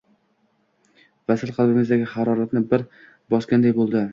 [1.31, 3.07] Vasl qalblaridagi haroratni bir oz
[3.37, 4.07] bosganday bo`ldi